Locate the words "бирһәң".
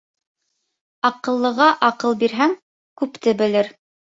2.25-2.59